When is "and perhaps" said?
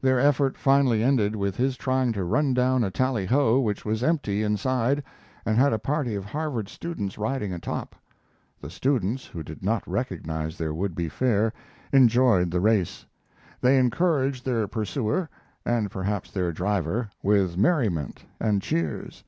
15.66-16.30